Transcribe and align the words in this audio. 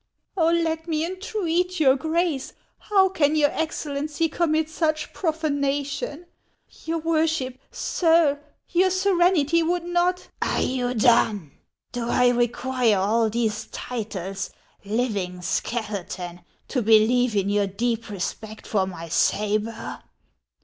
"Oh, 0.35 0.49
let 0.49 0.87
me 0.87 1.05
entreat 1.05 1.79
your 1.79 1.95
Grace— 1.95 2.53
How 2.89 3.07
can 3.09 3.35
your 3.35 3.51
Excellency 3.51 4.29
commit 4.29 4.67
such 4.67 5.13
profanation? 5.13 6.25
Your 6.85 6.97
Worship— 6.97 7.59
Sir, 7.93 8.41
your 8.69 8.89
Serenity 8.89 9.61
would 9.61 9.83
not 9.83 10.27
—"Are 10.41 10.59
you 10.59 10.95
done? 10.95 11.51
Do 11.91 12.09
I 12.09 12.29
require 12.29 12.97
all 12.97 13.29
these 13.29 13.67
titles, 13.67 14.49
living 14.83 15.43
skeleton, 15.43 16.41
to 16.69 16.81
believe 16.81 17.35
in 17.35 17.51
your 17.51 17.67
deep 17.67 18.09
respect 18.09 18.65
for 18.65 18.87
my 18.87 19.07
sabre 19.07 20.01